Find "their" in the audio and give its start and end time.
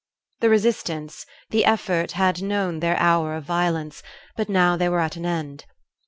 2.79-2.97